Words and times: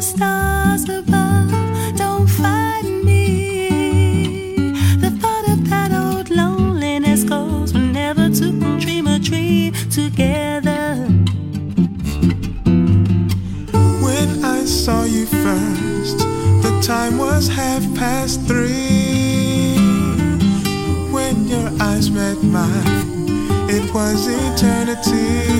stars 0.00 0.88
above. 0.88 1.50
Don't 1.96 2.28
find 2.28 3.04
me. 3.04 4.72
The 5.00 5.10
thought 5.20 5.48
of 5.48 5.68
that 5.70 5.92
old 5.92 6.30
loneliness 6.30 7.24
goes. 7.24 7.74
We'll 7.74 7.82
never 7.82 8.28
to 8.28 8.78
dream 8.78 9.06
a 9.06 9.18
dream 9.18 9.72
together. 9.90 10.94
When 14.04 14.44
I 14.44 14.64
saw 14.64 15.04
you 15.04 15.26
first, 15.26 16.18
the 16.62 16.78
time 16.82 17.18
was 17.18 17.48
half 17.48 17.82
past 17.96 18.42
three. 18.46 19.76
When 21.10 21.48
your 21.48 21.70
eyes 21.80 22.10
met 22.10 22.42
mine, 22.42 23.26
it 23.68 23.92
was 23.92 24.26
eternity. 24.28 25.57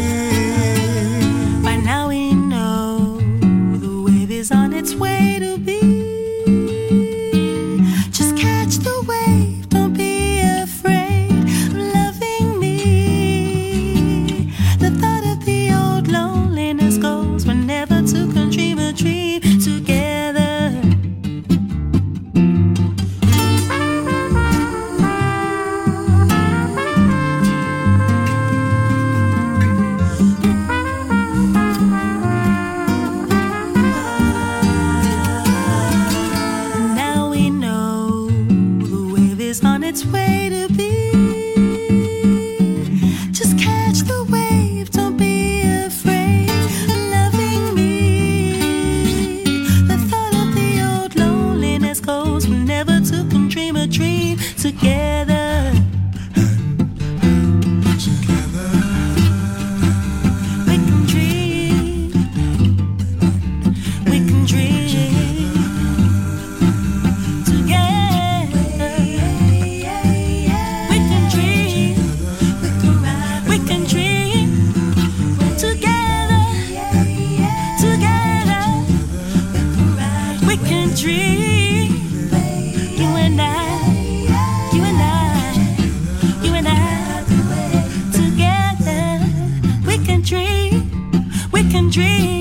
dream. 91.90 92.38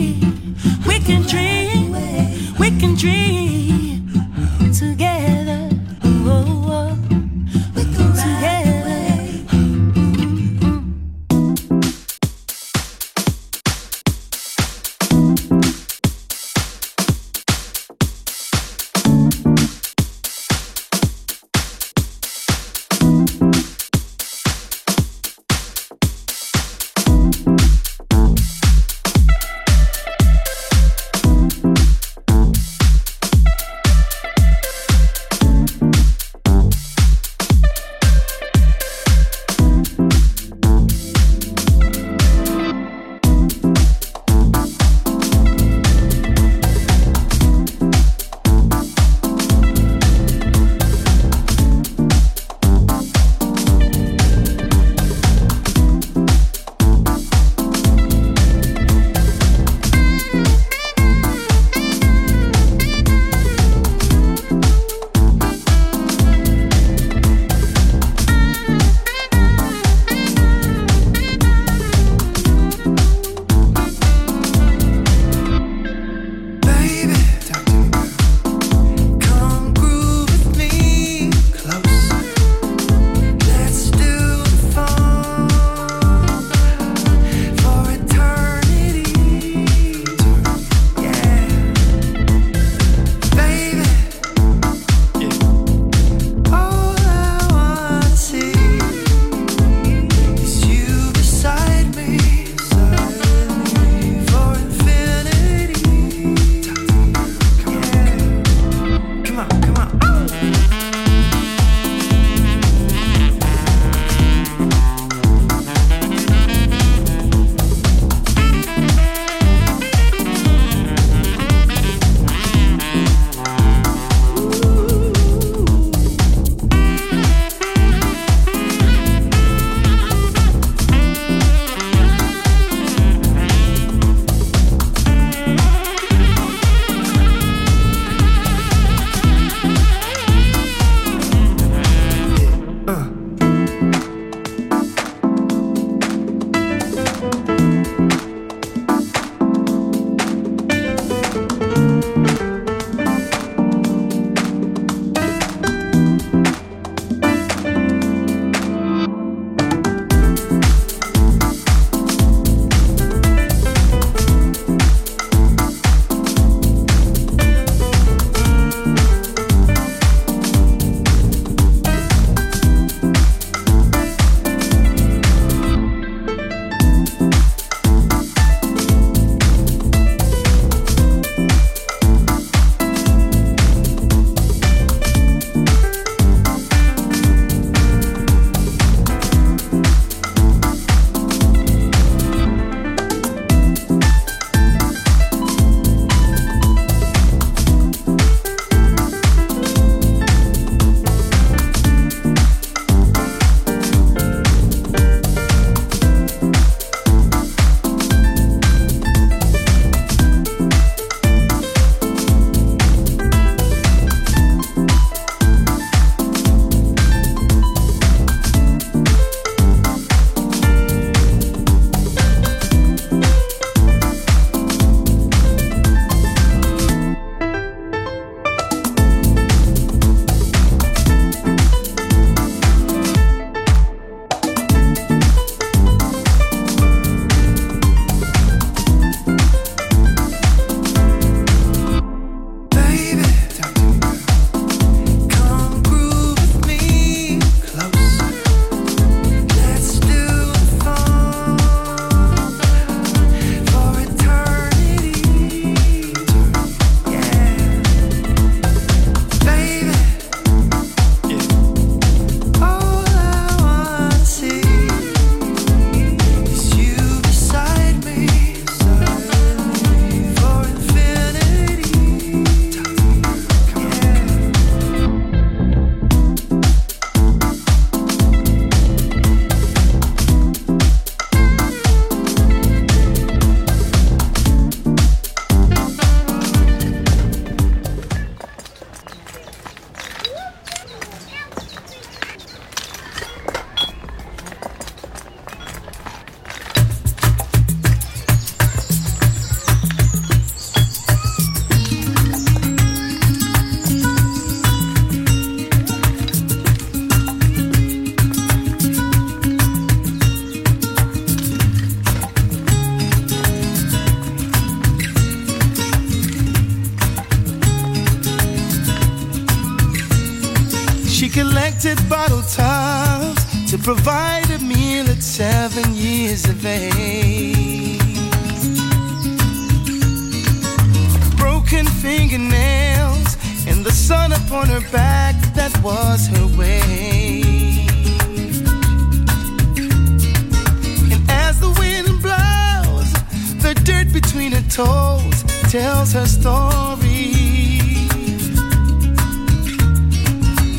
Tells 345.70 346.14
her 346.14 346.26
story. 346.26 347.34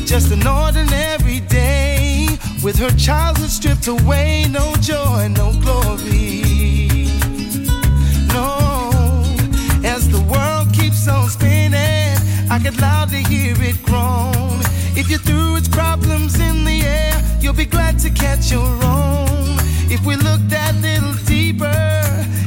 Just 0.05 0.31
an 0.31 0.45
ordinary 0.47 1.41
day 1.41 2.27
with 2.63 2.77
her 2.79 2.89
childhood 2.97 3.49
stripped 3.49 3.87
away, 3.87 4.45
no 4.49 4.73
joy, 4.81 5.27
no 5.29 5.53
glory. 5.61 6.41
No, 8.33 8.69
as 9.83 10.09
the 10.09 10.21
world 10.31 10.73
keeps 10.73 11.07
on 11.07 11.29
spinning, 11.29 12.17
I 12.49 12.59
could 12.63 12.79
loudly 12.81 13.23
hear 13.23 13.55
it 13.59 13.81
groan. 13.83 14.48
If 14.99 15.09
you 15.09 15.17
threw 15.17 15.55
its 15.55 15.69
problems 15.69 16.37
in 16.41 16.65
the 16.65 16.81
air, 16.81 17.13
you'll 17.39 17.53
be 17.53 17.65
glad 17.65 17.97
to 17.99 18.09
catch 18.09 18.51
your 18.51 18.67
own. 18.83 19.55
If 19.89 20.05
we 20.05 20.17
look 20.17 20.41
that 20.49 20.75
little 20.81 21.13
deeper, 21.25 21.71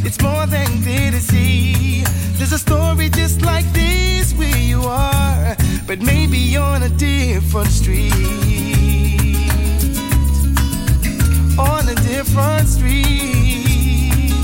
it's 0.04 0.20
more 0.20 0.44
than 0.44 0.66
clear 0.82 1.10
to 1.12 1.18
see. 1.18 2.04
There's 2.36 2.52
a 2.52 2.58
story 2.58 3.08
just 3.08 3.40
like 3.40 3.64
this 3.72 4.34
where 4.34 4.58
you 4.58 4.82
are, 4.82 5.56
but 5.86 6.00
maybe 6.02 6.54
on 6.58 6.82
a 6.82 6.90
different 6.90 7.70
street. 7.70 8.12
On 11.58 11.88
a 11.88 11.94
different 11.94 12.68
street. 12.68 14.34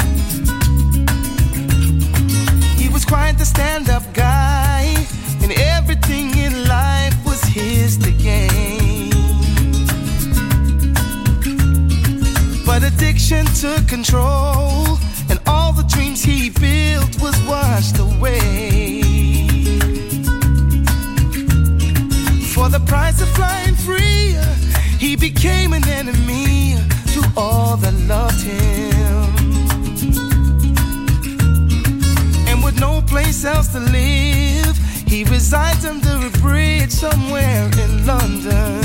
He 2.81 2.89
was 2.89 3.05
quite 3.05 3.37
the 3.37 3.45
stand 3.45 3.91
up 3.91 4.03
guy, 4.15 4.97
and 5.43 5.53
in 5.53 5.85
his 7.59 7.97
to 7.99 8.11
gain. 8.13 9.11
But 12.65 12.83
addiction 12.85 13.45
took 13.63 13.89
control, 13.89 14.99
and 15.31 15.39
all 15.47 15.73
the 15.73 15.87
dreams 15.95 16.23
he 16.23 16.51
built 16.51 17.21
was 17.21 17.37
washed 17.53 17.99
away. 17.99 19.03
For 22.55 22.69
the 22.69 22.83
price 22.87 23.21
of 23.21 23.29
flying 23.31 23.77
free, 23.87 24.37
he 24.99 25.17
became 25.17 25.73
an 25.73 25.87
enemy 25.89 26.77
to 27.15 27.21
all 27.37 27.77
that 27.79 27.95
loved 28.15 28.43
him. 28.53 29.25
And 32.49 32.63
with 32.65 32.79
no 32.79 33.03
place 33.03 33.45
else 33.45 33.69
to 33.73 33.81
live, 33.81 34.77
he 35.09 35.25
resides 35.25 35.85
under 35.85 36.27
a 36.27 36.31
bridge 36.39 36.91
somewhere 36.91 37.65
in 37.85 38.07
London. 38.07 38.81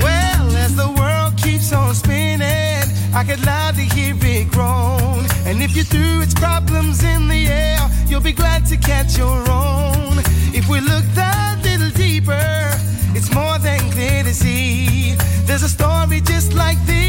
Well, 0.00 0.56
as 0.56 0.74
the 0.74 0.90
world 0.98 1.36
keeps 1.36 1.72
on 1.72 1.94
spinning, 1.94 2.84
I 3.14 3.24
could 3.26 3.44
loudly 3.44 3.84
hear 3.96 4.14
it 4.20 4.50
groan. 4.50 5.24
And 5.44 5.62
if 5.62 5.76
you 5.76 5.84
threw 5.84 6.22
its 6.22 6.34
problems 6.34 7.04
in 7.04 7.28
the 7.28 7.46
air, 7.46 7.80
you'll 8.08 8.20
be 8.32 8.32
glad 8.32 8.66
to 8.66 8.76
catch 8.76 9.18
your 9.18 9.40
own. 9.50 10.18
If 10.54 10.68
we 10.68 10.80
look 10.80 11.04
that 11.14 11.60
little 11.62 11.90
deeper, 11.90 12.70
it's 13.14 13.32
more 13.34 13.58
than 13.58 13.80
clear 13.92 14.22
to 14.24 14.34
see. 14.34 15.14
There's 15.44 15.62
a 15.62 15.68
story 15.68 16.20
just 16.20 16.54
like 16.54 16.78
this 16.86 17.06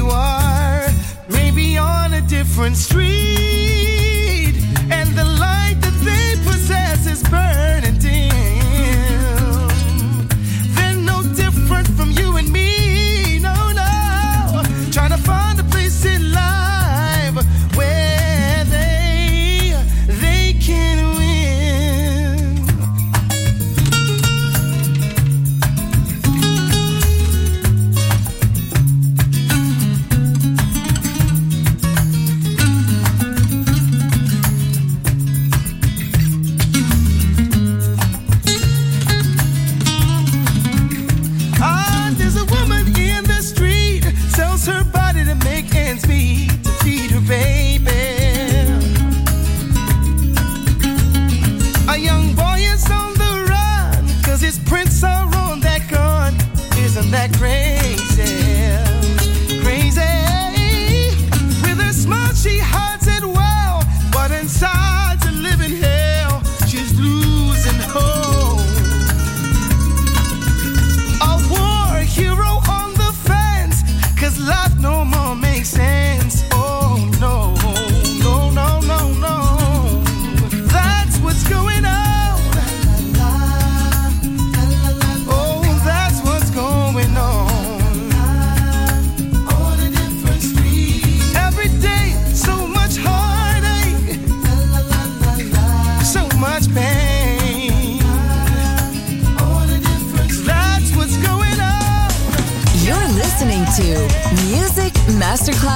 you 0.00 0.08
are, 0.08 0.86
maybe 1.28 1.76
on 1.76 2.14
a 2.14 2.22
different 2.22 2.76
street. 2.76 3.29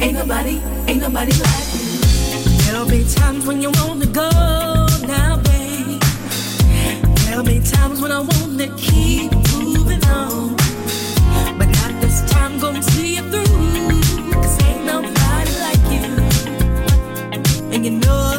Ain't 0.00 0.14
nobody, 0.14 0.60
ain't 0.88 1.00
nobody 1.00 1.32
like 1.32 1.74
you. 1.74 2.00
There'll 2.64 2.88
be 2.88 3.04
times 3.04 3.46
when 3.46 3.60
you 3.60 3.70
wanna 3.74 4.06
go 4.06 4.30
now, 5.06 5.36
babe. 5.36 6.00
There'll 7.24 7.44
be 7.44 7.60
times 7.60 8.00
when 8.00 8.10
I 8.10 8.20
wanna 8.20 8.68
keep 8.78 9.30
moving 9.52 10.02
on. 10.06 10.56
But 11.58 11.68
not 11.68 12.00
this 12.00 12.22
time, 12.30 12.58
gonna 12.58 12.82
see 12.82 13.16
you 13.16 13.22
through. 13.30 14.00
Ain't 14.66 14.84
nobody 14.86 15.52
like 15.66 15.84
you. 15.94 16.04
And 17.72 17.84
you 17.84 17.92
know 17.92 18.29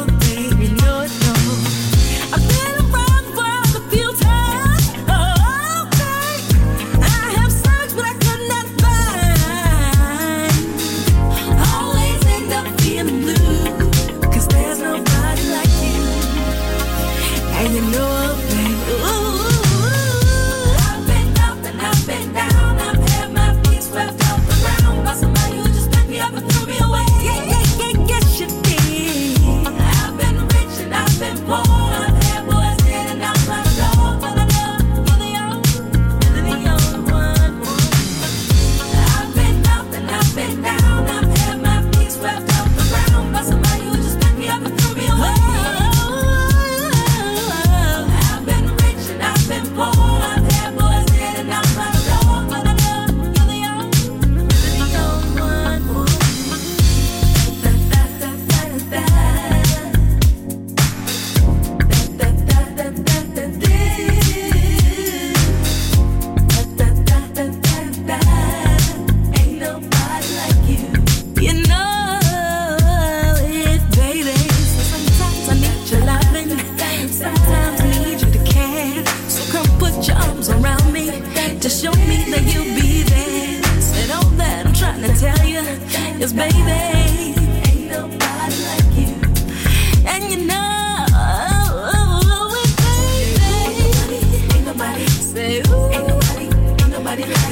body 97.16 97.26
like 97.26 97.51